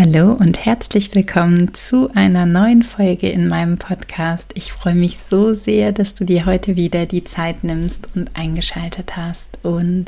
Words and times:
Hallo 0.00 0.32
und 0.32 0.64
herzlich 0.64 1.14
willkommen 1.14 1.74
zu 1.74 2.10
einer 2.14 2.46
neuen 2.46 2.82
Folge 2.84 3.28
in 3.28 3.48
meinem 3.48 3.76
Podcast. 3.76 4.46
Ich 4.54 4.72
freue 4.72 4.94
mich 4.94 5.18
so 5.18 5.52
sehr, 5.52 5.92
dass 5.92 6.14
du 6.14 6.24
dir 6.24 6.46
heute 6.46 6.74
wieder 6.74 7.04
die 7.04 7.22
Zeit 7.22 7.64
nimmst 7.64 8.08
und 8.14 8.34
eingeschaltet 8.34 9.18
hast. 9.18 9.58
Und 9.62 10.06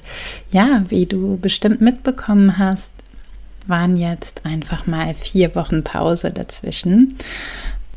ja, 0.50 0.86
wie 0.88 1.04
du 1.04 1.36
bestimmt 1.36 1.82
mitbekommen 1.82 2.56
hast, 2.56 2.88
waren 3.66 3.98
jetzt 3.98 4.46
einfach 4.46 4.86
mal 4.86 5.12
vier 5.12 5.54
Wochen 5.54 5.84
Pause 5.84 6.30
dazwischen. 6.30 7.14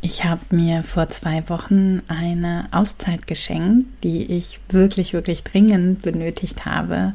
Ich 0.02 0.26
habe 0.26 0.54
mir 0.54 0.84
vor 0.84 1.08
zwei 1.08 1.48
Wochen 1.48 2.02
eine 2.10 2.68
Auszeit 2.72 3.26
geschenkt, 3.26 3.88
die 4.04 4.34
ich 4.34 4.60
wirklich, 4.68 5.14
wirklich 5.14 5.44
dringend 5.44 6.02
benötigt 6.02 6.66
habe. 6.66 7.14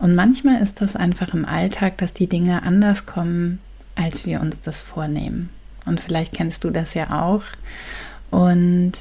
Und 0.00 0.16
manchmal 0.16 0.60
ist 0.60 0.80
das 0.80 0.96
einfach 0.96 1.32
im 1.32 1.44
Alltag, 1.44 1.98
dass 1.98 2.12
die 2.12 2.26
Dinge 2.26 2.64
anders 2.64 3.06
kommen, 3.06 3.60
als 3.96 4.24
wir 4.26 4.40
uns 4.40 4.60
das 4.60 4.80
vornehmen. 4.80 5.50
Und 5.84 6.00
vielleicht 6.00 6.34
kennst 6.34 6.64
du 6.64 6.70
das 6.70 6.94
ja 6.94 7.22
auch. 7.22 7.42
Und 8.30 8.92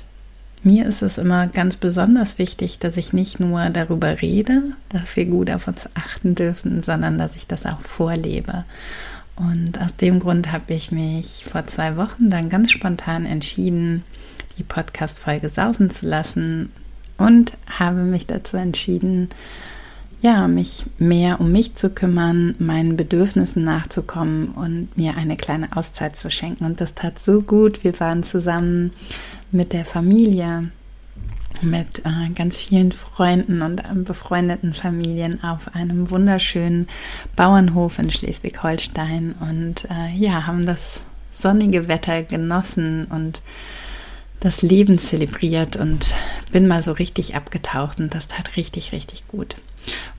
mir 0.63 0.87
ist 0.87 1.03
es 1.03 1.17
immer 1.17 1.47
ganz 1.47 1.75
besonders 1.75 2.39
wichtig, 2.39 2.79
dass 2.79 2.97
ich 2.97 3.13
nicht 3.13 3.39
nur 3.39 3.69
darüber 3.69 4.21
rede, 4.21 4.63
dass 4.89 5.15
wir 5.15 5.25
gut 5.25 5.51
auf 5.51 5.67
uns 5.67 5.87
achten 5.93 6.33
dürfen, 6.33 6.81
sondern 6.81 7.17
dass 7.17 7.35
ich 7.35 7.45
das 7.45 7.65
auch 7.65 7.81
vorlebe. 7.81 8.65
Und 9.35 9.79
aus 9.81 9.95
dem 9.97 10.19
Grund 10.19 10.51
habe 10.51 10.73
ich 10.73 10.91
mich 10.91 11.45
vor 11.49 11.65
zwei 11.65 11.97
Wochen 11.97 12.29
dann 12.29 12.49
ganz 12.49 12.71
spontan 12.71 13.25
entschieden, 13.25 14.03
die 14.57 14.63
Podcast-Folge 14.63 15.49
sausen 15.49 15.89
zu 15.89 16.07
lassen 16.07 16.71
und 17.17 17.53
habe 17.67 17.99
mich 17.99 18.25
dazu 18.27 18.57
entschieden, 18.57 19.29
ja, 20.25 20.47
mich 20.47 20.83
mehr 20.97 21.39
um 21.39 21.51
mich 21.51 21.75
zu 21.75 21.91
kümmern, 21.91 22.55
meinen 22.57 22.97
Bedürfnissen 22.97 23.63
nachzukommen 23.63 24.47
und 24.47 24.97
mir 24.97 25.17
eine 25.17 25.37
kleine 25.37 25.77
Auszeit 25.77 26.15
zu 26.15 26.31
schenken. 26.31 26.65
Und 26.65 26.81
das 26.81 26.95
tat 26.95 27.19
so 27.19 27.41
gut. 27.41 27.83
Wir 27.83 27.99
waren 27.99 28.23
zusammen 28.23 28.91
mit 29.51 29.71
der 29.71 29.85
Familie, 29.85 30.71
mit 31.61 31.99
äh, 31.99 32.29
ganz 32.33 32.59
vielen 32.59 32.91
Freunden 32.91 33.61
und 33.61 33.81
äh, 33.81 33.93
befreundeten 33.93 34.73
Familien 34.73 35.43
auf 35.43 35.75
einem 35.75 36.09
wunderschönen 36.09 36.87
Bauernhof 37.35 37.99
in 37.99 38.09
Schleswig-Holstein 38.09 39.35
und 39.39 39.85
äh, 39.91 40.09
ja, 40.17 40.47
haben 40.47 40.65
das 40.65 41.01
sonnige 41.31 41.87
Wetter 41.87 42.23
genossen 42.23 43.05
und 43.11 43.43
das 44.45 44.61
Leben 44.61 44.99
zelebriert 44.99 45.75
und 45.75 46.13
bin 46.51 46.67
mal 46.67 46.83
so 46.83 46.91
richtig 46.91 47.33
abgetaucht 47.33 47.99
und 47.99 48.13
das 48.13 48.27
tat 48.27 48.55
richtig, 48.57 48.91
richtig 48.91 49.27
gut. 49.27 49.55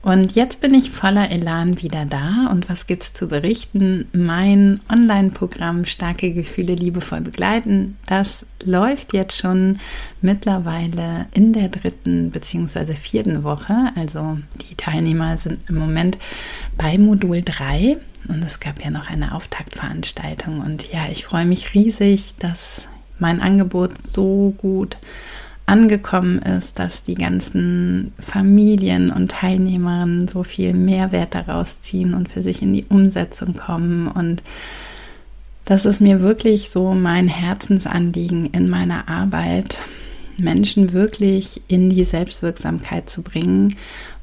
Und 0.01 0.35
jetzt 0.35 0.59
bin 0.59 0.73
ich 0.73 0.91
voller 0.91 1.31
Elan 1.31 1.81
wieder 1.81 2.05
da 2.05 2.49
und 2.51 2.69
was 2.69 2.87
gibt's 2.87 3.13
zu 3.13 3.29
berichten? 3.29 4.09
Mein 4.11 4.81
Online-Programm 4.91 5.85
Starke 5.85 6.33
Gefühle 6.33 6.75
liebevoll 6.75 7.21
begleiten, 7.21 7.97
das 8.05 8.45
läuft 8.65 9.13
jetzt 9.13 9.37
schon 9.37 9.79
mittlerweile 10.21 11.27
in 11.33 11.53
der 11.53 11.69
dritten 11.69 12.29
bzw. 12.31 12.95
vierten 12.95 13.45
Woche. 13.45 13.93
Also 13.95 14.39
die 14.69 14.75
Teilnehmer 14.75 15.37
sind 15.37 15.59
im 15.69 15.75
Moment 15.75 16.17
bei 16.77 16.97
Modul 16.97 17.43
3 17.43 17.97
und 18.27 18.43
es 18.43 18.59
gab 18.59 18.83
ja 18.83 18.89
noch 18.89 19.09
eine 19.09 19.33
Auftaktveranstaltung 19.33 20.59
und 20.59 20.91
ja, 20.91 21.07
ich 21.09 21.23
freue 21.23 21.45
mich 21.45 21.73
riesig, 21.73 22.33
dass 22.39 22.87
mein 23.19 23.41
Angebot 23.41 24.01
so 24.01 24.53
gut 24.57 24.97
angekommen 25.67 26.39
ist, 26.39 26.79
dass 26.79 27.03
die 27.03 27.15
ganzen 27.15 28.13
Familien 28.19 29.11
und 29.11 29.31
Teilnehmerinnen 29.31 30.29
so 30.29 30.43
viel 30.43 30.73
Mehrwert 30.73 31.35
daraus 31.35 31.81
ziehen 31.81 32.13
und 32.13 32.29
für 32.29 32.41
sich 32.41 32.61
in 32.61 32.73
die 32.73 32.85
Umsetzung 32.85 33.53
kommen. 33.53 34.07
Und 34.07 34.41
das 35.65 35.85
ist 35.85 35.99
mir 35.99 36.21
wirklich 36.21 36.69
so 36.69 36.93
mein 36.93 37.27
Herzensanliegen 37.27 38.45
in 38.47 38.69
meiner 38.69 39.09
Arbeit, 39.09 39.77
Menschen 40.37 40.93
wirklich 40.93 41.61
in 41.67 41.89
die 41.89 42.05
Selbstwirksamkeit 42.05 43.09
zu 43.09 43.21
bringen, 43.21 43.75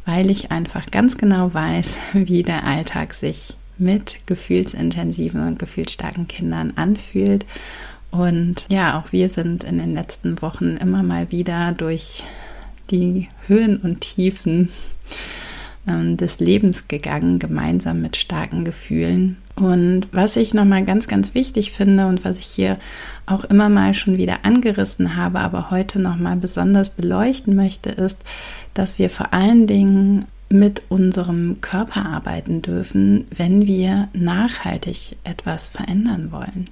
weil 0.06 0.30
ich 0.30 0.50
einfach 0.50 0.90
ganz 0.90 1.18
genau 1.18 1.52
weiß, 1.52 1.98
wie 2.14 2.42
der 2.42 2.66
Alltag 2.66 3.12
sich 3.12 3.54
mit 3.76 4.26
gefühlsintensiven 4.26 5.46
und 5.46 5.58
gefühlsstarken 5.58 6.26
Kindern 6.26 6.72
anfühlt 6.76 7.44
und 8.14 8.66
ja, 8.68 8.98
auch 8.98 9.12
wir 9.12 9.28
sind 9.28 9.64
in 9.64 9.78
den 9.78 9.92
letzten 9.92 10.40
Wochen 10.40 10.76
immer 10.76 11.02
mal 11.02 11.32
wieder 11.32 11.72
durch 11.72 12.22
die 12.90 13.28
Höhen 13.48 13.78
und 13.78 14.02
Tiefen 14.02 14.68
ähm, 15.88 16.16
des 16.16 16.38
Lebens 16.38 16.86
gegangen, 16.86 17.40
gemeinsam 17.40 18.00
mit 18.00 18.16
starken 18.16 18.64
Gefühlen. 18.64 19.36
Und 19.56 20.08
was 20.12 20.36
ich 20.36 20.54
nochmal 20.54 20.84
ganz, 20.84 21.08
ganz 21.08 21.34
wichtig 21.34 21.72
finde 21.72 22.06
und 22.06 22.24
was 22.24 22.38
ich 22.38 22.46
hier 22.46 22.78
auch 23.26 23.42
immer 23.44 23.68
mal 23.68 23.94
schon 23.94 24.16
wieder 24.16 24.44
angerissen 24.44 25.16
habe, 25.16 25.40
aber 25.40 25.70
heute 25.72 25.98
nochmal 25.98 26.36
besonders 26.36 26.90
beleuchten 26.90 27.56
möchte, 27.56 27.90
ist, 27.90 28.22
dass 28.74 28.98
wir 28.98 29.10
vor 29.10 29.32
allen 29.32 29.66
Dingen 29.66 30.26
mit 30.50 30.82
unserem 30.88 31.60
Körper 31.60 32.06
arbeiten 32.06 32.62
dürfen, 32.62 33.24
wenn 33.36 33.66
wir 33.66 34.08
nachhaltig 34.12 35.16
etwas 35.24 35.68
verändern 35.68 36.30
wollen. 36.30 36.66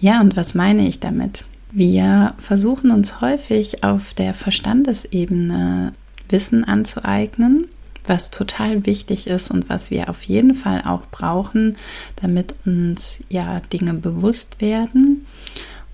Ja, 0.00 0.20
und 0.20 0.36
was 0.36 0.54
meine 0.54 0.86
ich 0.86 1.00
damit? 1.00 1.44
Wir 1.72 2.34
versuchen 2.38 2.92
uns 2.92 3.20
häufig 3.20 3.82
auf 3.84 4.14
der 4.14 4.32
Verstandesebene 4.32 5.92
Wissen 6.28 6.64
anzueignen, 6.64 7.66
was 8.06 8.30
total 8.30 8.86
wichtig 8.86 9.26
ist 9.26 9.50
und 9.50 9.68
was 9.68 9.90
wir 9.90 10.08
auf 10.08 10.22
jeden 10.22 10.54
Fall 10.54 10.82
auch 10.84 11.06
brauchen, 11.10 11.76
damit 12.16 12.54
uns 12.64 13.20
ja 13.28 13.60
Dinge 13.60 13.94
bewusst 13.94 14.60
werden. 14.60 15.26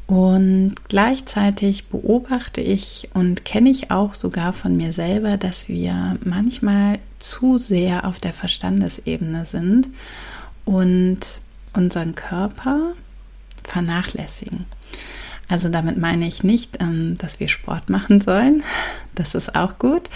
Und 0.06 0.74
gleichzeitig 0.88 1.86
beobachte 1.86 2.60
ich 2.60 3.08
und 3.14 3.46
kenne 3.46 3.70
ich 3.70 3.90
auch 3.90 4.14
sogar 4.14 4.52
von 4.52 4.76
mir 4.76 4.92
selber, 4.92 5.38
dass 5.38 5.66
wir 5.66 6.18
manchmal 6.24 6.98
zu 7.18 7.56
sehr 7.56 8.06
auf 8.06 8.18
der 8.18 8.34
Verstandesebene 8.34 9.46
sind 9.46 9.88
und 10.66 11.20
unseren 11.72 12.14
Körper 12.14 12.92
vernachlässigen. 13.66 14.66
Also 15.48 15.68
damit 15.68 15.98
meine 15.98 16.26
ich 16.26 16.42
nicht, 16.42 16.80
ähm, 16.80 17.16
dass 17.18 17.38
wir 17.38 17.48
Sport 17.48 17.90
machen 17.90 18.20
sollen. 18.20 18.62
Das 19.14 19.34
ist 19.34 19.54
auch 19.54 19.78
gut. 19.78 20.08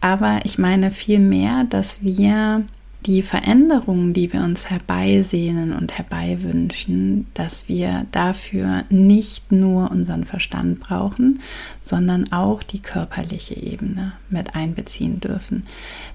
Aber 0.00 0.40
ich 0.44 0.58
meine 0.58 0.90
vielmehr, 0.90 1.64
dass 1.64 1.98
wir 2.02 2.64
die 3.06 3.22
Veränderungen, 3.22 4.14
die 4.14 4.32
wir 4.32 4.40
uns 4.40 4.70
herbeisehnen 4.70 5.72
und 5.72 5.92
herbeiwünschen, 5.98 7.26
dass 7.34 7.68
wir 7.68 8.06
dafür 8.12 8.84
nicht 8.88 9.52
nur 9.52 9.90
unseren 9.90 10.24
Verstand 10.24 10.80
brauchen, 10.80 11.40
sondern 11.82 12.32
auch 12.32 12.62
die 12.62 12.80
körperliche 12.80 13.56
Ebene 13.56 14.12
mit 14.30 14.54
einbeziehen 14.54 15.20
dürfen. 15.20 15.64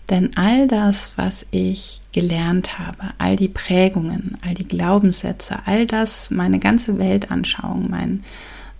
Denn 0.09 0.31
all 0.36 0.68
das, 0.68 1.12
was 1.15 1.45
ich 1.51 2.01
gelernt 2.12 2.80
habe, 2.80 3.13
all 3.19 3.36
die 3.36 3.50
Prägungen, 3.50 4.38
all 4.45 4.56
die 4.56 4.68
Glaubenssätze, 4.68 5.59
all 5.65 5.86
das, 5.86 6.31
meine 6.31 6.57
ganze 6.57 6.97
Weltanschauung, 6.97 7.88
mein 7.89 8.24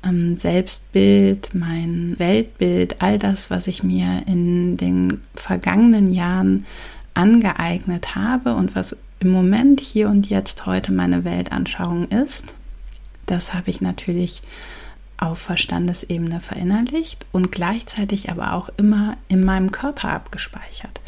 ähm, 0.04 0.36
Selbstbild, 0.36 1.54
mein 1.54 2.16
Weltbild, 2.18 3.02
all 3.02 3.20
das, 3.20 3.52
was 3.52 3.68
ich 3.68 3.84
mir 3.84 4.24
in 4.26 4.78
den 4.78 5.22
vergangenen 5.36 6.12
Jahren 6.12 6.66
angeeignet 7.20 8.16
habe 8.16 8.54
und 8.54 8.76
was 8.76 8.96
im 9.20 9.30
Moment 9.30 9.82
hier 9.82 10.08
und 10.08 10.30
jetzt 10.30 10.66
heute 10.66 10.94
meine 10.94 11.26
Weltanschauung 11.26 12.08
ist, 12.08 12.56
das 13.26 13.54
habe 13.54 13.70
ich 13.70 13.82
natürlich 13.82 14.42
auf 15.18 15.38
Verstandesebene 15.40 16.40
verinnerlicht 16.40 17.26
und 17.34 17.52
gleichzeitig 17.52 18.32
aber 18.32 18.54
auch 18.54 18.70
immer 18.78 19.18
in 19.28 19.44
meinem 19.44 19.72
Körper 19.72 20.14
abgespeichert. 20.14 21.02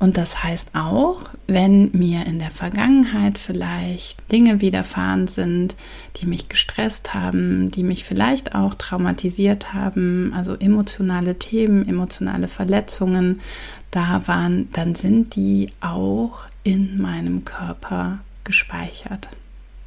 Und 0.00 0.16
das 0.16 0.42
heißt 0.42 0.70
auch, 0.72 1.20
wenn 1.46 1.90
mir 1.92 2.26
in 2.26 2.38
der 2.38 2.50
Vergangenheit 2.50 3.38
vielleicht 3.38 4.18
Dinge 4.32 4.62
widerfahren 4.62 5.28
sind, 5.28 5.76
die 6.16 6.26
mich 6.26 6.48
gestresst 6.48 7.12
haben, 7.12 7.70
die 7.70 7.84
mich 7.84 8.04
vielleicht 8.04 8.54
auch 8.54 8.74
traumatisiert 8.74 9.74
haben, 9.74 10.32
also 10.34 10.54
emotionale 10.54 11.38
Themen, 11.38 11.86
emotionale 11.86 12.48
Verletzungen 12.48 13.42
da 13.90 14.26
waren, 14.26 14.70
dann 14.72 14.94
sind 14.94 15.34
die 15.34 15.72
auch 15.80 16.46
in 16.62 17.00
meinem 17.00 17.44
Körper 17.44 18.20
gespeichert. 18.44 19.28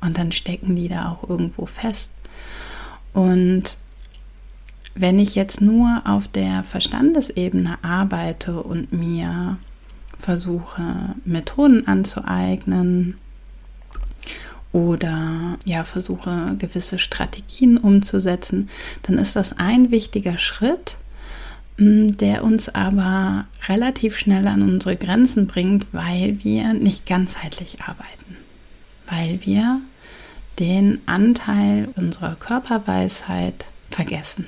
Und 0.02 0.18
dann 0.18 0.32
stecken 0.32 0.76
die 0.76 0.90
da 0.90 1.10
auch 1.10 1.30
irgendwo 1.30 1.66
fest. 1.66 2.12
Und 3.14 3.78
wenn 4.96 5.20
ich 5.20 5.36
jetzt 5.36 5.62
nur 5.62 6.02
auf 6.06 6.28
der 6.28 6.64
Verstandesebene 6.64 7.78
arbeite 7.84 8.62
und 8.62 8.92
mir 8.92 9.58
versuche, 10.18 11.16
Methoden 11.26 11.88
anzueignen 11.88 13.18
oder 14.72 15.58
ja, 15.66 15.84
versuche, 15.84 16.56
gewisse 16.58 17.00
Strategien 17.00 17.78
umzusetzen, 17.78 18.70
dann 19.04 19.18
ist 19.18 19.36
das 19.36 19.58
ein 19.58 19.92
wichtiger 19.92 20.38
Schritt, 20.38 20.98
der 21.78 22.44
uns 22.44 22.70
aber 22.70 23.46
relativ 23.68 24.18
schnell 24.18 24.48
an 24.48 24.62
unsere 24.62 24.96
Grenzen 24.96 25.48
bringt, 25.48 25.88
weil 25.92 26.38
wir 26.44 26.74
nicht 26.74 27.06
ganzheitlich 27.06 27.82
arbeiten, 27.82 28.38
weil 29.08 29.40
wir 29.44 29.82
den 30.60 31.02
Anteil 31.08 31.90
unserer 31.96 32.36
Körperweisheit 32.36 33.66
vergessen. 33.90 34.48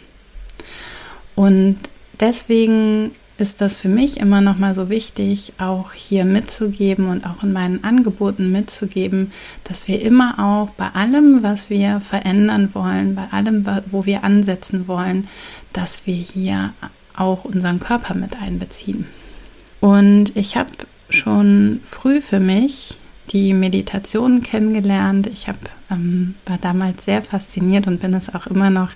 Und 1.36 1.78
deswegen 2.20 3.12
ist 3.38 3.60
das 3.60 3.78
für 3.82 3.90
mich 3.90 4.18
immer 4.18 4.40
noch 4.40 4.58
mal 4.58 4.74
so 4.74 4.90
wichtig, 4.90 5.54
auch 5.58 5.92
hier 5.92 6.24
mitzugeben 6.24 7.10
und 7.10 7.26
auch 7.26 7.44
in 7.44 7.52
meinen 7.52 7.84
Angeboten 7.84 8.52
mitzugeben, 8.52 9.34
dass 9.66 9.88
wir 9.90 10.02
immer 10.02 10.40
auch 10.40 10.70
bei 10.76 10.88
allem, 10.94 11.44
was 11.44 11.70
wir 11.70 12.00
verändern 12.00 12.70
wollen, 12.74 13.16
bei 13.16 13.28
allem, 13.32 13.66
wo 13.92 14.06
wir 14.06 14.24
ansetzen 14.24 14.88
wollen, 14.88 15.28
dass 15.74 16.06
wir 16.06 16.16
hier 16.16 16.74
auch 17.18 17.46
unseren 17.46 17.80
Körper 17.80 18.16
mit 18.16 18.42
einbeziehen. 18.42 19.08
Und 19.82 20.36
ich 20.36 20.58
habe 20.58 20.72
schon 21.10 21.82
früh 21.86 22.22
für 22.22 22.40
mich 22.40 22.98
die 23.32 23.54
Meditation 23.54 24.44
kennengelernt. 24.44 25.28
Ich 25.28 25.48
hab, 25.48 25.58
ähm, 25.90 26.36
war 26.46 26.58
damals 26.58 27.06
sehr 27.06 27.22
fasziniert 27.22 27.88
und 27.88 28.00
bin 28.00 28.14
es 28.14 28.34
auch 28.34 28.48
immer 28.48 28.70
noch 28.70 28.92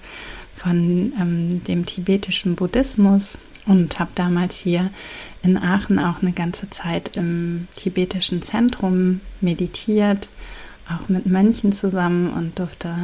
von 0.53 1.13
ähm, 1.19 1.63
dem 1.63 1.85
tibetischen 1.85 2.55
Buddhismus 2.55 3.37
und 3.65 3.99
habe 3.99 4.11
damals 4.15 4.57
hier 4.57 4.89
in 5.43 5.57
Aachen 5.57 5.99
auch 5.99 6.21
eine 6.21 6.31
ganze 6.31 6.69
Zeit 6.69 7.15
im 7.17 7.67
tibetischen 7.75 8.41
Zentrum 8.41 9.21
meditiert, 9.41 10.27
auch 10.89 11.07
mit 11.07 11.25
Mönchen 11.25 11.71
zusammen 11.71 12.33
und 12.33 12.59
durfte 12.59 12.95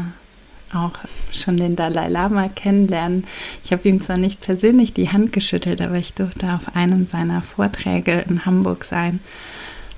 auch 0.76 0.94
schon 1.32 1.58
den 1.58 1.76
Dalai 1.76 2.10
Lama 2.10 2.50
kennenlernen. 2.50 3.26
Ich 3.64 3.72
habe 3.72 3.88
ihm 3.88 4.02
zwar 4.02 4.18
nicht 4.18 4.42
persönlich 4.42 4.94
die 4.94 5.10
Hand 5.10 5.34
geschüttelt, 5.34 5.82
aber 5.82 5.96
ich 5.96 6.14
durfte 6.14 6.54
auf 6.54 6.76
einem 6.76 7.08
seiner 7.08 7.42
Vorträge 7.42 8.26
in 8.28 8.46
Hamburg 8.46 8.84
sein 8.84 9.20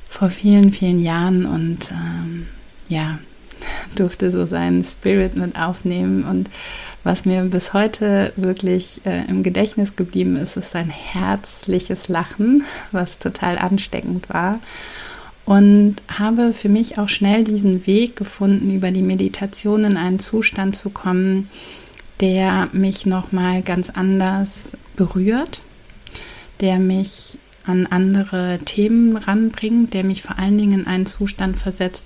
vor 0.10 0.30
vielen, 0.30 0.72
vielen 0.72 1.02
Jahren 1.02 1.46
und 1.46 1.92
ähm, 1.92 2.48
ja, 2.88 3.20
durfte 3.96 4.32
so 4.32 4.46
seinen 4.46 4.84
Spirit 4.84 5.36
mit 5.36 5.58
aufnehmen 5.60 6.24
und 6.24 6.50
was 7.04 7.24
mir 7.24 7.42
bis 7.44 7.72
heute 7.72 8.34
wirklich 8.36 9.00
äh, 9.06 9.24
im 9.30 9.42
Gedächtnis 9.42 9.96
geblieben 9.96 10.36
ist, 10.36 10.58
ist 10.58 10.72
sein 10.72 10.90
herzliches 10.90 12.10
Lachen, 12.10 12.66
was 12.92 13.18
total 13.18 13.58
ansteckend 13.58 14.28
war. 14.28 14.60
Und 15.48 15.96
habe 16.10 16.52
für 16.52 16.68
mich 16.68 16.98
auch 16.98 17.08
schnell 17.08 17.42
diesen 17.46 17.88
Weg 17.88 18.18
gefunden, 18.18 18.70
über 18.70 18.92
die 18.92 19.02
Meditation 19.02 19.86
in 19.86 19.96
einen 19.96 20.20
Zustand 20.20 20.76
zu 20.76 20.90
kommen, 20.90 21.50
der 22.20 22.68
mich 22.74 23.06
nochmal 23.06 23.62
ganz 23.62 23.90
anders 23.90 24.74
berührt, 24.98 25.62
der 26.60 26.80
mich 26.80 27.38
an 27.66 27.86
andere 27.86 28.60
Themen 28.66 29.16
ranbringt, 29.16 29.94
der 29.94 30.04
mich 30.04 30.22
vor 30.22 30.38
allen 30.38 30.58
Dingen 30.58 30.82
in 30.82 30.88
einen 30.88 31.06
Zustand 31.06 31.56
versetzt, 31.56 32.04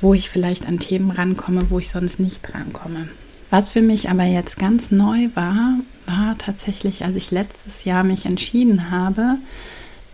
wo 0.00 0.14
ich 0.14 0.30
vielleicht 0.30 0.64
an 0.68 0.78
Themen 0.78 1.10
rankomme, 1.10 1.70
wo 1.70 1.80
ich 1.80 1.90
sonst 1.90 2.20
nicht 2.20 2.54
rankomme. 2.54 3.08
Was 3.50 3.68
für 3.68 3.82
mich 3.82 4.10
aber 4.10 4.24
jetzt 4.24 4.58
ganz 4.58 4.92
neu 4.92 5.28
war, 5.34 5.80
war 6.06 6.38
tatsächlich, 6.38 7.04
als 7.04 7.16
ich 7.16 7.32
letztes 7.32 7.82
Jahr 7.82 8.04
mich 8.04 8.26
entschieden 8.26 8.92
habe, 8.92 9.38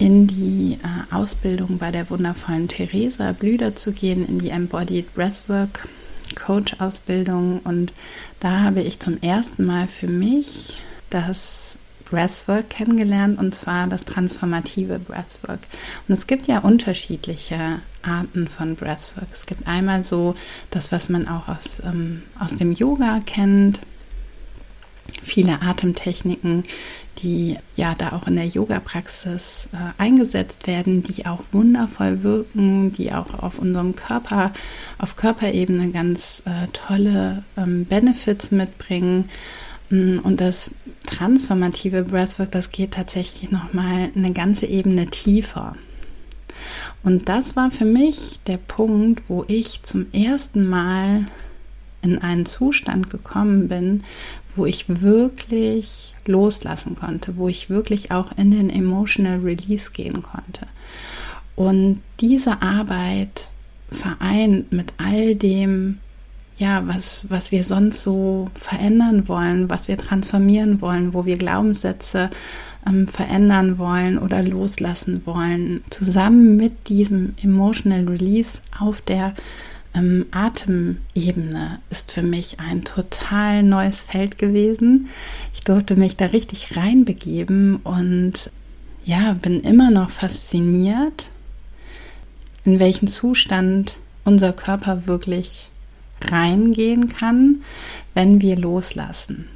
in 0.03 0.27
die 0.27 0.79
äh, 0.83 1.15
Ausbildung 1.15 1.79
bei 1.79 1.93
der 1.93 2.11
wundervollen 2.11 2.67
Theresa 2.67 3.31
Blüder 3.31 3.77
zu 3.77 3.93
gehen, 3.93 4.27
in 4.27 4.41
die 4.41 4.51
Embodied 4.51 5.15
Breathwork 5.15 5.89
Coach 6.35 6.81
Ausbildung. 6.81 7.61
Und 7.61 7.93
da 8.41 8.63
habe 8.63 8.81
ich 8.81 8.99
zum 8.99 9.23
ersten 9.23 9.65
Mal 9.65 9.87
für 9.87 10.09
mich 10.09 10.77
das 11.11 11.77
Breathwork 12.05 12.69
kennengelernt 12.69 13.39
und 13.39 13.55
zwar 13.55 13.87
das 13.87 14.05
transformative 14.05 14.99
Breathwork. 14.99 15.61
Und 16.09 16.15
es 16.15 16.27
gibt 16.27 16.49
ja 16.49 16.59
unterschiedliche 16.59 17.79
Arten 18.03 18.49
von 18.49 18.75
Breathwork. 18.75 19.29
Es 19.31 19.47
gibt 19.47 19.69
einmal 19.69 20.03
so 20.03 20.35
das, 20.71 20.91
was 20.91 21.11
man 21.11 21.29
auch 21.29 21.47
aus, 21.47 21.81
ähm, 21.87 22.25
aus 22.41 22.57
dem 22.57 22.73
Yoga 22.73 23.21
kennt, 23.25 23.81
viele 25.23 25.63
Atemtechniken, 25.63 26.65
die 27.19 27.57
ja 27.77 27.95
da 27.95 28.13
auch 28.13 28.27
in 28.27 28.37
der 28.37 28.47
Yoga-Praxis 28.47 29.69
äh, 29.73 30.01
eingesetzt 30.01 30.67
werden, 30.67 31.03
die 31.03 31.27
auch 31.27 31.41
wundervoll 31.53 32.23
wirken, 32.23 32.93
die 32.93 33.13
auch 33.13 33.35
auf 33.35 33.59
unserem 33.59 33.95
Körper, 33.95 34.53
auf 34.99 35.17
Körperebene 35.17 35.91
ganz 35.91 36.43
äh, 36.47 36.69
tolle 36.73 37.45
ähm, 37.57 37.85
Benefits 37.85 38.51
mitbringen. 38.51 39.29
Mm, 39.91 40.19
und 40.23 40.41
das 40.41 40.71
transformative 41.07 42.05
Breathwork, 42.05 42.51
das 42.51 42.71
geht 42.71 42.93
tatsächlich 42.93 43.51
nochmal 43.51 44.11
eine 44.17 44.33
ganze 44.33 44.67
Ebene 44.67 45.07
tiefer. 45.07 45.75
Und 47.03 47.29
das 47.29 47.57
war 47.57 47.71
für 47.71 47.85
mich 47.85 48.41
der 48.47 48.59
Punkt, 48.59 49.23
wo 49.29 49.45
ich 49.49 49.83
zum 49.83 50.07
ersten 50.13 50.67
Mal 50.69 51.27
in 52.03 52.19
einen 52.19 52.47
Zustand 52.47 53.11
gekommen 53.11 53.69
bin, 53.69 54.03
wo 54.55 54.67
ich 54.67 54.85
wirklich 54.89 56.15
loslassen 56.27 56.95
konnte, 56.95 57.37
wo 57.37 57.49
ich 57.49 57.71
wirklich 57.71 58.11
auch 58.11 58.33
in 58.37 58.51
den 58.51 58.71
Emotional 58.71 59.39
Release 59.41 59.91
gehen 59.93 60.23
konnte. 60.23 60.67
Und 61.57 62.01
diese 62.21 62.63
Arbeit 62.63 63.49
vereint 63.91 64.73
mit 64.73 64.93
all 64.99 65.35
dem, 65.35 65.99
ja, 66.57 66.87
was, 66.87 67.25
was 67.29 67.53
wir 67.53 67.65
sonst 67.65 68.03
so 68.03 68.49
verändern 68.55 69.29
wollen, 69.29 69.69
was 69.69 69.89
wir 69.89 69.97
transformieren 69.97 70.81
wollen, 70.81 71.15
wo 71.15 71.27
wir 71.27 71.37
Glaubenssätze 71.37 72.31
ähm, 72.87 73.07
verändern 73.07 73.79
wollen 73.79 74.19
oder 74.19 74.43
loslassen 74.43 75.23
wollen, 75.25 75.85
zusammen 75.91 76.57
mit 76.57 76.89
diesem 76.89 77.35
Emotional 77.43 78.09
Release 78.09 78.59
auf 78.79 79.03
der 79.03 79.35
ähm, 79.95 80.27
Atemebene 80.31 81.81
ist 81.91 82.13
für 82.13 82.23
mich 82.23 82.61
ein 82.61 82.85
total 82.85 83.63
neues 83.63 84.01
Feld 84.01 84.39
gewesen. 84.39 85.09
Ich 85.55 85.61
durfte 85.61 85.97
mich 85.97 86.17
da 86.17 86.27
richtig 86.27 86.77
reinbegeben 86.77 87.77
und 87.77 88.51
ja, 89.05 89.35
bin 89.35 89.61
immer 89.61 89.91
noch 89.91 90.11
fasziniert, 90.11 91.31
in 92.65 92.79
welchen 92.79 93.09
Zustand 93.09 93.99
unser 94.25 94.53
Körper 94.53 95.07
wirklich 95.07 95.69
reingehen 96.21 97.09
kann, 97.09 97.63
wenn 98.15 98.41
wir 98.41 98.57
loslassen 98.57 99.49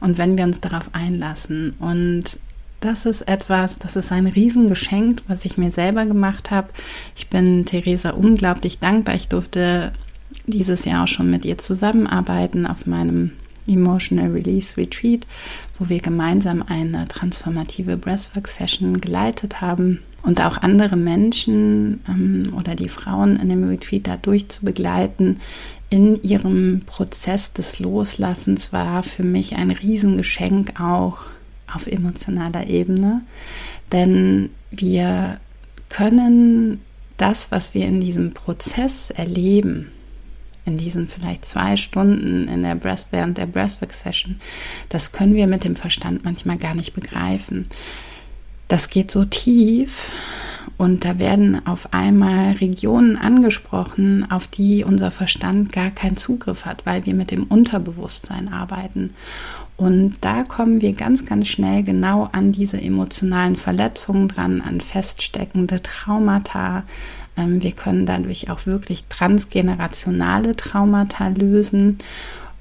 und 0.00 0.18
wenn 0.18 0.38
wir 0.38 0.44
uns 0.44 0.60
darauf 0.60 0.90
einlassen. 0.92 1.74
Und 1.78 2.38
das 2.84 3.06
ist 3.06 3.22
etwas, 3.22 3.78
das 3.78 3.96
ist 3.96 4.12
ein 4.12 4.26
Riesengeschenk, 4.26 5.22
was 5.26 5.44
ich 5.44 5.56
mir 5.56 5.72
selber 5.72 6.04
gemacht 6.06 6.50
habe. 6.50 6.68
Ich 7.16 7.28
bin 7.28 7.64
Theresa 7.64 8.10
unglaublich 8.10 8.78
dankbar. 8.78 9.14
Ich 9.14 9.28
durfte 9.28 9.92
dieses 10.46 10.84
Jahr 10.84 11.04
auch 11.04 11.08
schon 11.08 11.30
mit 11.30 11.44
ihr 11.44 11.58
zusammenarbeiten 11.58 12.66
auf 12.66 12.86
meinem 12.86 13.32
Emotional 13.66 14.30
Release 14.30 14.76
Retreat, 14.76 15.26
wo 15.78 15.88
wir 15.88 16.00
gemeinsam 16.00 16.62
eine 16.62 17.08
transformative 17.08 17.96
Breathwork 17.96 18.48
Session 18.48 19.00
geleitet 19.00 19.62
haben 19.62 20.00
und 20.22 20.44
auch 20.44 20.58
andere 20.58 20.96
Menschen 20.96 22.00
ähm, 22.06 22.52
oder 22.58 22.74
die 22.74 22.90
Frauen 22.90 23.38
in 23.38 23.48
dem 23.48 23.66
Retreat 23.66 24.06
dadurch 24.06 24.48
zu 24.50 24.64
begleiten 24.64 25.40
in 25.94 26.20
ihrem 26.22 26.82
Prozess 26.86 27.52
des 27.52 27.78
Loslassens 27.78 28.72
war 28.72 29.04
für 29.04 29.22
mich 29.22 29.54
ein 29.54 29.70
Riesengeschenk 29.70 30.80
auch 30.80 31.26
auf 31.74 31.86
emotionaler 31.86 32.66
Ebene, 32.66 33.22
denn 33.92 34.50
wir 34.70 35.40
können 35.88 36.80
das, 37.16 37.50
was 37.52 37.74
wir 37.74 37.86
in 37.86 38.00
diesem 38.00 38.34
Prozess 38.34 39.10
erleben, 39.10 39.92
in 40.64 40.78
diesen 40.78 41.08
vielleicht 41.08 41.44
zwei 41.44 41.76
Stunden 41.76 42.48
in 42.48 42.62
der 42.62 42.74
Breath, 42.74 43.06
während 43.10 43.38
der 43.38 43.46
Breathwork 43.46 43.92
Session, 43.92 44.40
das 44.88 45.12
können 45.12 45.34
wir 45.34 45.46
mit 45.46 45.64
dem 45.64 45.76
Verstand 45.76 46.24
manchmal 46.24 46.56
gar 46.56 46.74
nicht 46.74 46.94
begreifen. 46.94 47.68
Das 48.68 48.88
geht 48.88 49.10
so 49.10 49.24
tief 49.24 50.10
und 50.76 51.04
da 51.04 51.18
werden 51.18 51.66
auf 51.66 51.92
einmal 51.92 52.52
Regionen 52.52 53.16
angesprochen, 53.16 54.30
auf 54.30 54.46
die 54.46 54.84
unser 54.84 55.10
Verstand 55.10 55.72
gar 55.72 55.90
keinen 55.90 56.16
Zugriff 56.16 56.64
hat, 56.64 56.86
weil 56.86 57.06
wir 57.06 57.14
mit 57.14 57.30
dem 57.30 57.44
Unterbewusstsein 57.44 58.52
arbeiten. 58.52 59.14
Und 59.76 60.14
da 60.20 60.44
kommen 60.44 60.80
wir 60.80 60.92
ganz, 60.92 61.26
ganz 61.26 61.48
schnell 61.48 61.82
genau 61.82 62.28
an 62.32 62.52
diese 62.52 62.80
emotionalen 62.80 63.56
Verletzungen 63.56 64.28
dran, 64.28 64.60
an 64.60 64.80
feststeckende 64.80 65.82
Traumata. 65.82 66.84
Ähm, 67.36 67.62
wir 67.62 67.72
können 67.72 68.06
dadurch 68.06 68.50
auch 68.50 68.66
wirklich 68.66 69.04
transgenerationale 69.08 70.54
Traumata 70.54 71.28
lösen. 71.28 71.98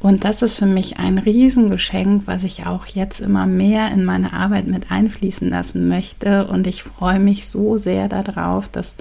Und 0.03 0.25
das 0.25 0.41
ist 0.41 0.55
für 0.55 0.65
mich 0.65 1.00
ein 1.00 1.17
Riesengeschenk, 1.17 2.24
was 2.25 2.43
ich 2.43 2.65
auch 2.65 2.88
jetzt 2.88 3.22
immer 3.22 3.45
mehr 3.45 3.89
in 3.89 4.03
meine 4.03 4.33
Arbeit 4.33 4.67
mit 4.67 4.91
einfließen 4.91 5.50
lassen 5.50 5.88
möchte. 5.88 6.45
Und 6.48 6.67
ich 6.67 6.83
freue 6.83 7.22
mich 7.22 7.48
so 7.48 7.77
sehr 7.77 8.10
darauf, 8.10 8.67
dass 8.67 8.98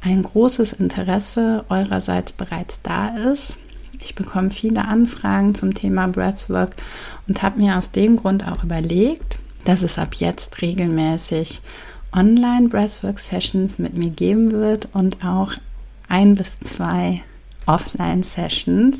ein 0.00 0.24
großes 0.24 0.72
Interesse 0.72 1.64
eurerseits 1.68 2.32
bereits 2.32 2.80
da 2.82 3.10
ist. 3.30 3.58
Ich 4.00 4.16
bekomme 4.16 4.50
viele 4.50 4.86
Anfragen 4.86 5.54
zum 5.54 5.72
Thema 5.72 6.08
Breathwork 6.08 6.74
und 7.28 7.42
habe 7.42 7.60
mir 7.60 7.78
aus 7.78 7.92
dem 7.92 8.16
Grund 8.16 8.44
auch 8.44 8.64
überlegt, 8.64 9.38
dass 9.64 9.82
es 9.82 10.00
ab 10.00 10.14
jetzt 10.14 10.60
regelmäßig 10.62 11.62
Online 12.12 12.68
Breathwork 12.68 13.20
Sessions 13.20 13.78
mit 13.78 13.94
mir 13.94 14.10
geben 14.10 14.50
wird 14.50 14.88
und 14.94 15.24
auch 15.24 15.52
ein 16.08 16.32
bis 16.32 16.58
zwei 16.58 17.22
Offline 17.66 18.24
Sessions 18.24 18.96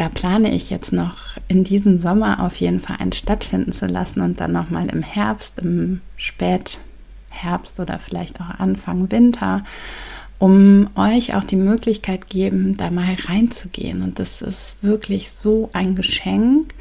da 0.00 0.08
plane 0.08 0.54
ich 0.54 0.70
jetzt 0.70 0.94
noch 0.94 1.36
in 1.46 1.62
diesem 1.62 2.00
Sommer 2.00 2.42
auf 2.42 2.56
jeden 2.56 2.80
Fall 2.80 2.96
einen 3.00 3.12
stattfinden 3.12 3.70
zu 3.70 3.84
lassen 3.84 4.22
und 4.22 4.40
dann 4.40 4.50
nochmal 4.50 4.88
im 4.88 5.02
Herbst, 5.02 5.58
im 5.58 6.00
Spätherbst 6.16 7.78
oder 7.78 7.98
vielleicht 7.98 8.40
auch 8.40 8.48
Anfang 8.58 9.10
Winter, 9.10 9.62
um 10.38 10.88
euch 10.94 11.34
auch 11.34 11.44
die 11.44 11.56
Möglichkeit 11.56 12.28
geben, 12.28 12.78
da 12.78 12.90
mal 12.90 13.14
reinzugehen. 13.26 14.00
Und 14.00 14.18
das 14.18 14.40
ist 14.40 14.78
wirklich 14.82 15.32
so 15.32 15.68
ein 15.74 15.96
Geschenk, 15.96 16.72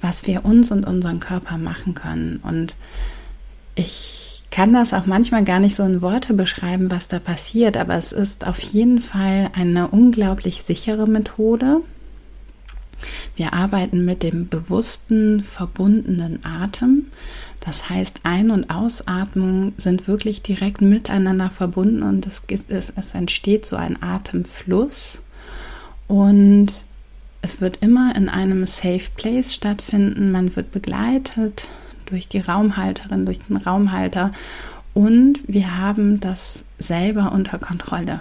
was 0.00 0.26
wir 0.26 0.44
uns 0.44 0.72
und 0.72 0.84
unseren 0.84 1.20
Körper 1.20 1.58
machen 1.58 1.94
können. 1.94 2.40
Und 2.42 2.74
ich 3.76 4.42
kann 4.50 4.72
das 4.72 4.92
auch 4.92 5.06
manchmal 5.06 5.44
gar 5.44 5.60
nicht 5.60 5.76
so 5.76 5.84
in 5.84 6.02
Worte 6.02 6.34
beschreiben, 6.34 6.90
was 6.90 7.06
da 7.06 7.20
passiert, 7.20 7.76
aber 7.76 7.94
es 7.94 8.10
ist 8.10 8.44
auf 8.44 8.58
jeden 8.58 9.00
Fall 9.00 9.48
eine 9.54 9.86
unglaublich 9.86 10.62
sichere 10.62 11.06
Methode, 11.06 11.80
wir 13.36 13.52
arbeiten 13.52 14.04
mit 14.04 14.22
dem 14.22 14.48
bewussten, 14.48 15.42
verbundenen 15.42 16.40
Atem. 16.44 17.06
Das 17.60 17.88
heißt, 17.88 18.20
Ein- 18.24 18.50
und 18.50 18.70
Ausatmung 18.70 19.72
sind 19.76 20.06
wirklich 20.06 20.42
direkt 20.42 20.80
miteinander 20.82 21.50
verbunden 21.50 22.02
und 22.02 22.26
es, 22.26 22.42
es, 22.68 22.92
es 22.94 23.12
entsteht 23.12 23.64
so 23.64 23.76
ein 23.76 24.02
Atemfluss. 24.02 25.20
Und 26.06 26.72
es 27.42 27.60
wird 27.60 27.78
immer 27.80 28.14
in 28.14 28.28
einem 28.28 28.66
Safe 28.66 29.08
Place 29.16 29.54
stattfinden. 29.54 30.30
Man 30.30 30.54
wird 30.56 30.72
begleitet 30.72 31.68
durch 32.06 32.28
die 32.28 32.40
Raumhalterin, 32.40 33.24
durch 33.24 33.40
den 33.40 33.56
Raumhalter 33.56 34.32
und 34.94 35.40
wir 35.48 35.76
haben 35.76 36.20
das 36.20 36.64
selber 36.78 37.32
unter 37.32 37.58
Kontrolle. 37.58 38.20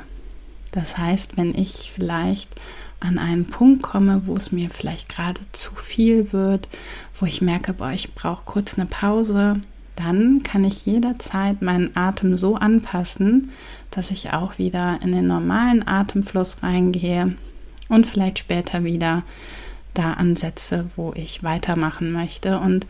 Das 0.72 0.98
heißt, 0.98 1.38
wenn 1.38 1.54
ich 1.54 1.92
vielleicht 1.94 2.50
an 3.04 3.20
einen 3.20 3.46
Punkt 3.46 3.84
komme, 3.84 4.24
wo 4.26 4.36
es 4.36 4.52
mir 4.52 4.70
vielleicht 4.70 5.10
gerade 5.10 5.42
zu 5.52 5.76
viel 5.76 6.32
wird, 6.32 6.68
wo 7.14 7.26
ich 7.26 7.42
merke, 7.42 7.74
boah, 7.74 7.92
ich 7.92 8.14
brauche 8.14 8.46
kurz 8.46 8.76
eine 8.76 8.86
Pause, 8.86 9.60
dann 9.96 10.42
kann 10.42 10.64
ich 10.64 10.86
jederzeit 10.86 11.62
meinen 11.62 11.96
Atem 11.96 12.38
so 12.38 12.56
anpassen, 12.56 13.52
dass 13.92 14.10
ich 14.10 14.34
auch 14.34 14.58
wieder 14.58 15.00
in 15.04 15.12
den 15.12 15.28
normalen 15.28 15.88
Atemfluss 15.88 16.64
reingehe 16.64 17.36
und 17.90 18.08
vielleicht 18.08 18.40
später 18.40 18.84
wieder 18.84 19.24
da 19.94 20.14
ansetze, 20.14 20.86
wo 20.96 21.14
ich 21.16 21.44
weitermachen 21.44 22.12
möchte. 22.12 22.58
Und 22.58 22.88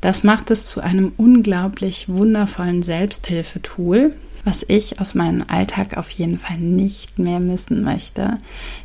das 0.00 0.24
macht 0.24 0.50
es 0.50 0.66
zu 0.66 0.80
einem 0.80 1.12
unglaublich 1.16 2.08
wundervollen 2.08 2.82
Selbsthilfetool, 2.82 4.14
was 4.44 4.64
ich 4.68 5.00
aus 5.00 5.14
meinem 5.14 5.44
Alltag 5.46 5.96
auf 5.96 6.10
jeden 6.10 6.38
Fall 6.38 6.58
nicht 6.58 7.18
mehr 7.18 7.40
missen 7.40 7.82
möchte. 7.82 8.38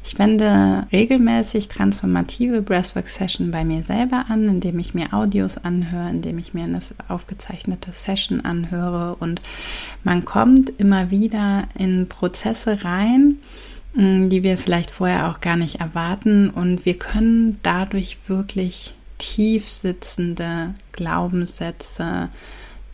Ich 0.04 0.18
wende 0.20 0.88
regelmäßig 0.92 1.68
transformative 1.68 2.62
Breathwork-Session 2.62 3.52
bei 3.52 3.64
mir 3.64 3.84
selber 3.84 4.26
an, 4.30 4.48
indem 4.48 4.80
ich 4.80 4.94
mir 4.94 5.14
Audios 5.14 5.58
anhöre, 5.58 6.10
indem 6.10 6.38
ich 6.38 6.54
mir 6.54 6.66
eine 6.66 6.80
aufgezeichnete 7.08 7.92
Session 7.94 8.42
anhöre 8.42 9.16
und 9.16 9.42
man 10.04 10.26
kommt 10.26 10.72
immer 10.78 11.10
wieder 11.10 11.64
in 11.78 12.08
Prozesse 12.08 12.84
rein, 12.84 13.40
mm, 13.94 14.30
die 14.30 14.44
wir 14.44 14.58
vielleicht 14.58 14.92
vorher 14.92 15.30
auch 15.30 15.42
gar 15.42 15.56
nicht 15.56 15.80
erwarten 15.80 16.50
und 16.50 16.86
wir 16.86 16.98
können 16.98 17.60
dadurch 17.64 18.18
wirklich 18.28 18.94
tief 19.18 19.70
sitzende 19.70 20.74
Glaubenssätze, 20.92 22.30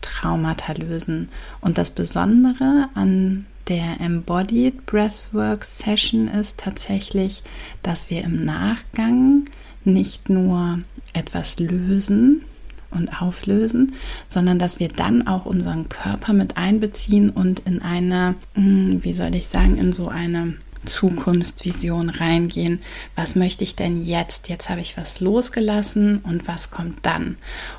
Traumata 0.02 0.74
lösen. 0.74 1.28
Und 1.60 1.78
das 1.78 1.90
Besondere 1.90 2.88
an 2.94 3.46
der 3.68 4.00
Embodied 4.00 4.84
Breathwork 4.86 5.64
Session 5.64 6.28
ist 6.28 6.58
tatsächlich, 6.58 7.42
dass 7.82 8.10
wir 8.10 8.22
im 8.24 8.44
Nachgang 8.44 9.44
nicht 9.84 10.28
nur 10.28 10.80
etwas 11.12 11.58
lösen 11.58 12.42
und 12.90 13.22
auflösen, 13.22 13.92
sondern 14.28 14.58
dass 14.58 14.78
wir 14.78 14.88
dann 14.88 15.26
auch 15.26 15.46
unseren 15.46 15.88
Körper 15.88 16.32
mit 16.32 16.56
einbeziehen 16.56 17.30
und 17.30 17.60
in 17.60 17.80
eine, 17.80 18.34
hm, 18.54 19.02
wie 19.02 19.14
soll 19.14 19.34
ich 19.34 19.46
sagen, 19.46 19.76
in 19.76 19.92
so 19.92 20.08
eine 20.08 20.54
Zukunftsvision 20.84 22.08
reingehen. 22.10 22.80
Was 23.16 23.34
möchte 23.34 23.64
ich 23.64 23.76
denn 23.76 24.02
jetzt? 24.02 24.48
Jetzt 24.48 24.68
habe 24.68 24.80
ich 24.80 24.96
was 24.96 25.20
losgelassen 25.20 26.18
und 26.18 26.48
was 26.48 26.70
kommt 26.70 27.04
dann? 27.04 27.36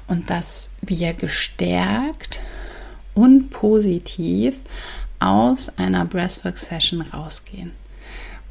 Und 0.07 0.29
dass 0.29 0.69
wir 0.81 1.13
gestärkt 1.13 2.39
und 3.13 3.49
positiv 3.49 4.55
aus 5.19 5.71
einer 5.77 6.05
Breathwork 6.05 6.57
Session 6.57 7.01
rausgehen. 7.01 7.71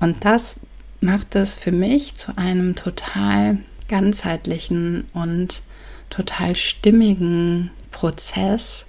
Und 0.00 0.24
das 0.24 0.56
macht 1.00 1.34
es 1.34 1.54
für 1.54 1.72
mich 1.72 2.14
zu 2.14 2.36
einem 2.38 2.74
total 2.74 3.58
ganzheitlichen 3.88 5.04
und 5.12 5.62
total 6.08 6.56
stimmigen 6.56 7.70
Prozess, 7.90 8.86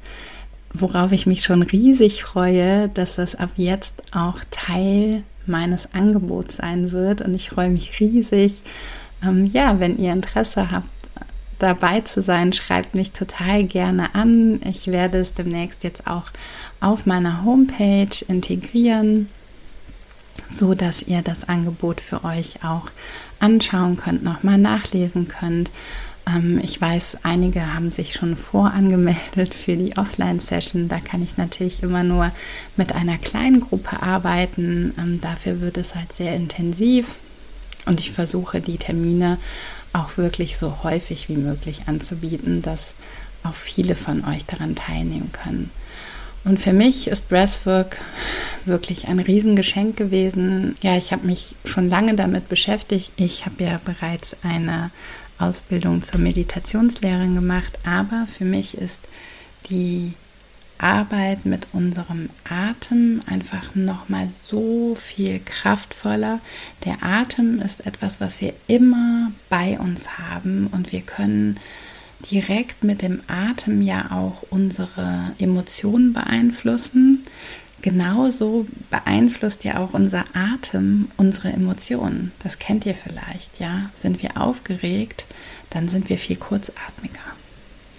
worauf 0.73 1.11
ich 1.11 1.25
mich 1.25 1.43
schon 1.43 1.61
riesig 1.61 2.23
freue, 2.23 2.89
dass 2.89 3.15
das 3.15 3.35
ab 3.35 3.51
jetzt 3.57 4.01
auch 4.13 4.39
Teil 4.49 5.23
meines 5.45 5.93
Angebots 5.93 6.57
sein 6.57 6.91
wird. 6.91 7.21
Und 7.21 7.33
ich 7.33 7.49
freue 7.49 7.69
mich 7.69 7.99
riesig. 7.99 8.61
Ähm, 9.23 9.45
ja, 9.45 9.79
wenn 9.79 9.97
ihr 9.97 10.13
Interesse 10.13 10.71
habt, 10.71 10.87
dabei 11.59 12.01
zu 12.01 12.21
sein, 12.21 12.51
schreibt 12.51 12.93
mich 12.93 13.11
total 13.11 13.63
gerne 13.63 14.13
an. 14.15 14.61
Ich 14.65 14.87
werde 14.87 15.19
es 15.19 15.33
demnächst 15.33 15.83
jetzt 15.83 16.07
auch 16.07 16.25
auf 16.81 17.05
meiner 17.05 17.45
Homepage 17.45 18.25
integrieren, 18.27 19.29
so 20.49 20.73
dass 20.73 21.03
ihr 21.03 21.21
das 21.21 21.47
Angebot 21.47 22.01
für 22.01 22.23
euch 22.25 22.63
auch 22.63 22.89
anschauen 23.39 23.95
könnt, 23.95 24.23
nochmal 24.23 24.57
nachlesen 24.57 25.27
könnt. 25.27 25.69
Ähm, 26.27 26.59
ich 26.63 26.79
weiß, 26.79 27.19
einige 27.23 27.73
haben 27.73 27.91
sich 27.91 28.13
schon 28.13 28.35
vorangemeldet 28.35 29.53
für 29.53 29.75
die 29.75 29.95
Offline-Session. 29.97 30.87
Da 30.87 30.99
kann 30.99 31.21
ich 31.21 31.37
natürlich 31.37 31.83
immer 31.83 32.03
nur 32.03 32.31
mit 32.77 32.93
einer 32.93 33.17
kleinen 33.17 33.61
Gruppe 33.61 34.01
arbeiten. 34.01 34.93
Ähm, 34.97 35.21
dafür 35.21 35.61
wird 35.61 35.77
es 35.77 35.95
halt 35.95 36.13
sehr 36.13 36.35
intensiv 36.35 37.19
und 37.85 37.99
ich 37.99 38.11
versuche 38.11 38.61
die 38.61 38.77
Termine 38.77 39.37
auch 39.91 40.17
wirklich 40.17 40.57
so 40.57 40.83
häufig 40.83 41.29
wie 41.29 41.37
möglich 41.37 41.83
anzubieten, 41.85 42.61
dass 42.61 42.93
auch 43.43 43.53
viele 43.53 43.95
von 43.95 44.25
euch 44.25 44.45
daran 44.45 44.75
teilnehmen 44.75 45.31
können. 45.31 45.69
Und 46.45 46.59
für 46.59 46.73
mich 46.73 47.07
ist 47.07 47.29
Breathwork 47.29 47.99
wirklich 48.65 49.07
ein 49.07 49.19
Riesengeschenk 49.19 49.95
gewesen. 49.95 50.75
Ja, 50.81 50.97
ich 50.97 51.13
habe 51.13 51.25
mich 51.25 51.55
schon 51.63 51.89
lange 51.89 52.15
damit 52.15 52.49
beschäftigt. 52.49 53.13
Ich 53.15 53.45
habe 53.45 53.63
ja 53.63 53.79
bereits 53.83 54.35
eine 54.43 54.91
Ausbildung 55.43 56.01
zur 56.01 56.19
Meditationslehrerin 56.19 57.35
gemacht, 57.35 57.77
aber 57.85 58.27
für 58.27 58.45
mich 58.45 58.77
ist 58.77 58.99
die 59.69 60.13
Arbeit 60.77 61.45
mit 61.45 61.67
unserem 61.71 62.29
Atem 62.49 63.21
einfach 63.25 63.75
noch 63.75 64.09
mal 64.09 64.27
so 64.27 64.95
viel 64.95 65.39
kraftvoller. 65.39 66.39
Der 66.83 67.03
Atem 67.03 67.59
ist 67.59 67.85
etwas, 67.85 68.19
was 68.19 68.41
wir 68.41 68.53
immer 68.67 69.31
bei 69.49 69.79
uns 69.79 70.17
haben 70.17 70.67
und 70.67 70.91
wir 70.91 71.01
können 71.01 71.59
direkt 72.31 72.83
mit 72.83 73.01
dem 73.01 73.21
Atem 73.27 73.81
ja 73.81 74.11
auch 74.11 74.43
unsere 74.49 75.33
Emotionen 75.39 76.13
beeinflussen. 76.13 77.23
Genauso 77.83 78.65
beeinflusst 78.89 79.65
ja 79.65 79.77
auch 79.79 79.93
unser 79.93 80.23
Atem 80.33 81.09
unsere 81.17 81.49
Emotionen. 81.49 82.31
Das 82.39 82.57
kennt 82.57 82.85
ihr 82.85 82.95
vielleicht, 82.95 83.59
ja? 83.59 83.91
Sind 83.93 84.23
wir 84.23 84.41
aufgeregt, 84.41 85.25
dann 85.69 85.89
sind 85.89 86.07
wir 86.07 86.17
viel 86.17 86.37
kurzatmiger. 86.37 87.19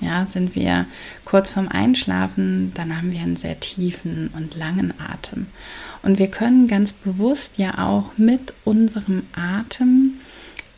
Ja, 0.00 0.24
sind 0.24 0.56
wir 0.56 0.86
kurz 1.26 1.50
vorm 1.50 1.68
Einschlafen, 1.68 2.72
dann 2.74 2.96
haben 2.96 3.12
wir 3.12 3.20
einen 3.20 3.36
sehr 3.36 3.60
tiefen 3.60 4.30
und 4.34 4.56
langen 4.56 4.94
Atem. 4.98 5.48
Und 6.02 6.18
wir 6.18 6.28
können 6.28 6.66
ganz 6.66 6.94
bewusst 6.94 7.58
ja 7.58 7.86
auch 7.86 8.16
mit 8.16 8.54
unserem 8.64 9.24
Atem 9.34 10.14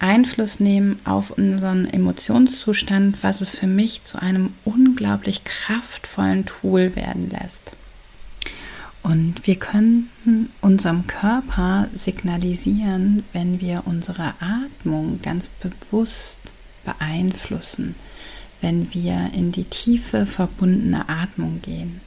Einfluss 0.01 0.59
nehmen 0.59 0.99
auf 1.05 1.31
unseren 1.31 1.87
Emotionszustand, 1.87 3.23
was 3.23 3.41
es 3.41 3.57
für 3.57 3.69
mich 3.69 4.03
zu 4.03 4.21
einem 4.21 4.53
unglaublich 4.65 5.45
kraftvollen 5.45 6.45
Tool 6.45 6.97
werden 6.97 7.31
lässt. 7.31 7.77
Und 9.07 9.47
wir 9.47 9.55
können 9.55 10.11
unserem 10.61 11.07
Körper 11.07 11.89
signalisieren, 11.95 13.23
wenn 13.33 13.61
wir 13.61 13.83
unsere 13.85 14.35
Atmung 14.41 15.21
ganz 15.23 15.49
bewusst 15.49 16.41
beeinflussen, 16.85 17.95
wenn 18.61 18.93
wir 18.93 19.31
in 19.33 19.53
die 19.53 19.63
tiefe 19.63 20.27
verbundene 20.27 21.09
Atmung 21.09 21.63
gehen 21.63 22.01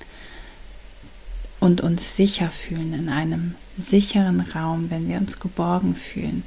und 1.62 1.80
uns 1.80 2.18
sicher 2.18 2.52
fühlen 2.52 2.94
in 2.94 3.08
einem 3.08 3.56
sicheren 3.78 4.42
Raum, 4.42 4.92
wenn 4.92 5.08
wir 5.08 5.20
uns 5.20 5.40
geborgen 5.40 5.96
fühlen, 5.96 6.44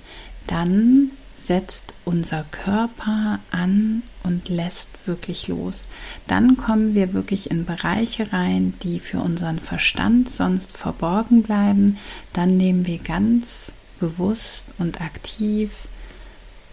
dann 0.46 1.12
setzt 1.38 1.94
unser 2.04 2.44
Körper 2.50 3.38
an 3.52 4.02
und 4.22 4.48
lässt 4.48 4.88
wirklich 5.06 5.48
los. 5.48 5.88
Dann 6.26 6.56
kommen 6.56 6.94
wir 6.94 7.12
wirklich 7.12 7.50
in 7.50 7.64
Bereiche 7.64 8.32
rein, 8.32 8.74
die 8.82 9.00
für 9.00 9.20
unseren 9.20 9.58
Verstand 9.58 10.30
sonst 10.30 10.76
verborgen 10.76 11.42
bleiben. 11.42 11.98
Dann 12.32 12.56
nehmen 12.56 12.86
wir 12.86 12.98
ganz 12.98 13.72
bewusst 14.00 14.74
und 14.78 15.00
aktiv 15.00 15.88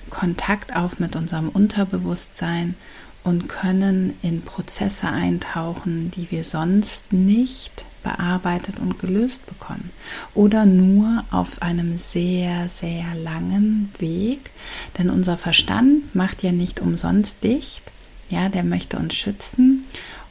Kontakt 0.09 0.75
auf 0.75 0.99
mit 0.99 1.15
unserem 1.15 1.49
Unterbewusstsein 1.49 2.75
und 3.23 3.47
können 3.47 4.17
in 4.21 4.41
Prozesse 4.41 5.07
eintauchen, 5.07 6.11
die 6.11 6.31
wir 6.31 6.43
sonst 6.43 7.13
nicht 7.13 7.85
bearbeitet 8.03 8.79
und 8.79 8.99
gelöst 8.99 9.45
bekommen. 9.45 9.91
Oder 10.33 10.65
nur 10.65 11.23
auf 11.31 11.61
einem 11.61 11.97
sehr, 11.97 12.69
sehr 12.69 13.05
langen 13.15 13.93
Weg. 13.99 14.51
Denn 14.97 15.09
unser 15.09 15.37
Verstand 15.37 16.15
macht 16.15 16.43
ja 16.43 16.51
nicht 16.51 16.79
umsonst 16.79 17.43
dicht. 17.43 17.83
Ja, 18.29 18.49
der 18.49 18.63
möchte 18.63 18.97
uns 18.97 19.15
schützen. 19.15 19.85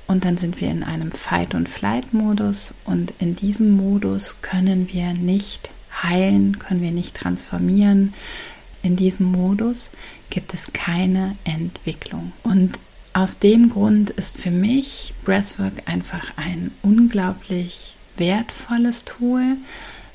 Und 0.06 0.24
dann 0.24 0.38
sind 0.38 0.60
wir 0.60 0.70
in 0.70 0.82
einem 0.82 1.12
Fight- 1.12 1.54
und 1.54 1.68
Flight-Modus. 1.68 2.74
Und 2.84 3.12
in 3.18 3.36
diesem 3.36 3.76
Modus 3.76 4.36
können 4.40 4.88
wir 4.92 5.12
nicht 5.12 5.70
heilen, 6.02 6.58
können 6.58 6.80
wir 6.80 6.92
nicht 6.92 7.14
transformieren. 7.14 8.14
In 8.82 8.96
diesem 8.96 9.26
Modus 9.26 9.90
gibt 10.30 10.54
es 10.54 10.72
keine 10.72 11.36
Entwicklung. 11.44 12.32
Und 12.42 12.78
aus 13.18 13.40
dem 13.40 13.68
Grund 13.68 14.10
ist 14.10 14.38
für 14.38 14.52
mich 14.52 15.12
Breathwork 15.24 15.82
einfach 15.86 16.32
ein 16.36 16.70
unglaublich 16.82 17.96
wertvolles 18.16 19.04
Tool. 19.04 19.56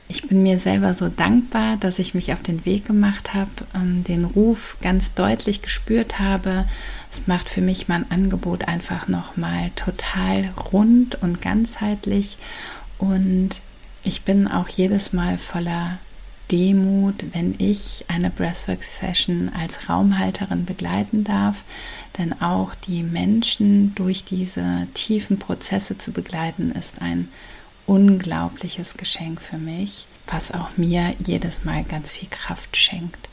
Ich 0.08 0.28
bin 0.28 0.42
mir 0.42 0.58
selber 0.58 0.94
so 0.94 1.10
dankbar, 1.10 1.76
dass 1.76 2.00
ich 2.00 2.14
mich 2.14 2.32
auf 2.32 2.42
den 2.42 2.64
Weg 2.64 2.86
gemacht 2.86 3.34
habe, 3.34 3.52
ähm, 3.76 4.06
den 4.06 4.24
Ruf 4.24 4.78
ganz 4.82 5.14
deutlich 5.14 5.62
gespürt 5.62 6.20
habe. 6.20 6.66
Es 7.12 7.28
macht 7.28 7.50
für 7.50 7.62
mich 7.62 7.90
mein 7.90 8.10
Angebot 8.10 8.70
einfach 8.70 9.10
nochmal 9.10 9.72
total 9.76 10.54
rund 10.72 11.22
und 11.22 11.42
ganzheitlich. 11.42 12.38
Und 13.00 13.50
ich 14.04 14.22
bin 14.22 14.48
auch 14.48 14.70
jedes 14.70 15.12
Mal 15.12 15.38
voller 15.38 16.00
Demut, 16.54 17.26
wenn 17.34 17.56
ich 17.58 18.06
eine 18.08 18.30
Breathwork-Session 18.30 19.50
als 19.60 19.90
Raumhalterin 19.90 20.66
begleiten 20.66 21.24
darf, 21.24 21.64
denn 22.20 22.40
auch 22.44 22.76
die 22.76 23.02
Menschen 23.02 23.96
durch 23.96 24.24
diese 24.24 24.86
tiefen 24.94 25.40
Prozesse 25.40 25.98
zu 25.98 26.12
begleiten, 26.12 26.72
ist 26.72 27.02
ein 27.02 27.30
unglaubliches 27.88 28.98
Geschenk 28.98 29.42
für 29.42 29.58
mich, 29.58 30.06
was 30.28 30.52
auch 30.54 30.78
mir 30.78 31.16
jedes 31.26 31.64
Mal 31.64 31.84
ganz 31.84 32.12
viel 32.12 32.30
Kraft 32.30 32.78
schenkt. 32.78 33.30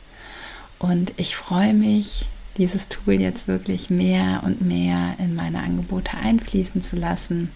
Und 0.79 1.13
ich 1.19 1.37
freue 1.37 1.75
mich, 1.75 2.27
dieses 2.57 2.89
Tool 2.89 3.21
jetzt 3.21 3.49
wirklich 3.49 3.91
mehr 3.91 4.41
und 4.47 4.63
mehr 4.63 5.17
in 5.19 5.35
meine 5.35 5.63
Angebote 5.63 6.17
einfließen 6.17 6.81
zu 6.81 6.97
lassen. 6.97 7.53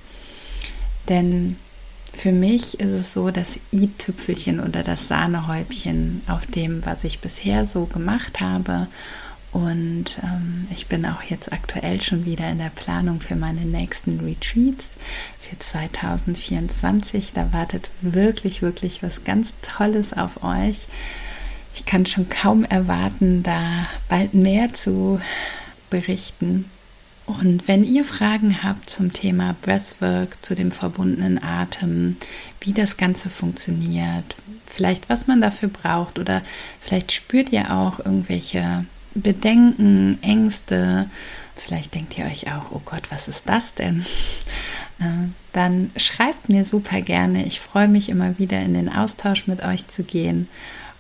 Denn 1.08 1.56
für 2.14 2.32
mich 2.32 2.80
ist 2.80 2.92
es 2.92 3.12
so 3.12 3.30
das 3.30 3.58
i-Tüpfelchen 3.72 4.60
oder 4.60 4.82
das 4.82 5.08
Sahnehäubchen 5.08 6.22
auf 6.28 6.46
dem, 6.46 6.84
was 6.86 7.04
ich 7.04 7.18
bisher 7.18 7.66
so 7.66 7.86
gemacht 7.86 8.40
habe. 8.40 8.86
Und 9.52 10.18
ähm, 10.22 10.66
ich 10.70 10.86
bin 10.86 11.06
auch 11.06 11.22
jetzt 11.22 11.52
aktuell 11.52 12.00
schon 12.00 12.24
wieder 12.24 12.48
in 12.50 12.58
der 12.58 12.70
Planung 12.70 13.20
für 13.20 13.36
meine 13.36 13.60
nächsten 13.62 14.20
Retreats 14.20 14.90
für 15.38 15.58
2024. 15.58 17.32
Da 17.34 17.52
wartet 17.52 17.90
wirklich, 18.00 18.62
wirklich 18.62 19.02
was 19.02 19.22
ganz 19.24 19.54
Tolles 19.62 20.12
auf 20.12 20.42
euch. 20.42 20.88
Ich 21.74 21.84
kann 21.84 22.06
schon 22.06 22.28
kaum 22.28 22.64
erwarten, 22.64 23.42
da 23.42 23.86
bald 24.08 24.34
mehr 24.34 24.72
zu 24.72 25.20
berichten. 25.90 26.70
Und 27.26 27.66
wenn 27.66 27.84
ihr 27.84 28.04
Fragen 28.04 28.62
habt 28.62 28.90
zum 28.90 29.12
Thema 29.12 29.56
Breathwork, 29.62 30.36
zu 30.42 30.54
dem 30.54 30.70
verbundenen 30.70 31.42
Atem, 31.42 32.16
wie 32.60 32.72
das 32.72 32.96
Ganze 32.96 33.30
funktioniert, 33.30 34.36
vielleicht 34.66 35.08
was 35.08 35.26
man 35.26 35.40
dafür 35.40 35.70
braucht 35.70 36.18
oder 36.18 36.42
vielleicht 36.80 37.12
spürt 37.12 37.50
ihr 37.50 37.74
auch 37.74 37.98
irgendwelche 37.98 38.84
Bedenken, 39.14 40.18
Ängste, 40.22 41.08
vielleicht 41.54 41.94
denkt 41.94 42.18
ihr 42.18 42.26
euch 42.26 42.52
auch, 42.52 42.72
oh 42.72 42.82
Gott, 42.84 43.10
was 43.10 43.28
ist 43.28 43.48
das 43.48 43.74
denn? 43.74 44.04
Äh, 45.00 45.26
dann 45.52 45.90
schreibt 45.96 46.50
mir 46.50 46.64
super 46.64 47.00
gerne. 47.00 47.46
Ich 47.46 47.58
freue 47.58 47.88
mich 47.88 48.08
immer 48.08 48.38
wieder 48.38 48.60
in 48.60 48.74
den 48.74 48.88
Austausch 48.88 49.48
mit 49.48 49.64
euch 49.64 49.88
zu 49.88 50.04
gehen 50.04 50.46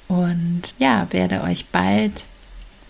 und 0.08 0.62
ja, 0.78 1.06
werde 1.12 1.42
euch 1.42 1.66
bald 1.66 2.24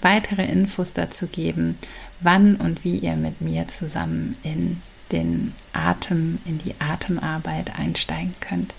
weitere 0.01 0.45
Infos 0.45 0.95
dazu 0.95 1.27
geben, 1.27 1.79
wann 2.21 2.57
und 2.57 2.85
wie 2.85 2.99
ihr 2.99 3.17
mit 3.17 3.41
mir 3.41 3.69
zusammen 3.69 4.37
in 4.43 4.81
den 5.13 5.55
Atem, 5.73 6.39
in 6.45 6.59
die 6.59 6.75
Atemarbeit 6.79 7.79
einsteigen 7.79 8.35
könnt. 8.41 8.75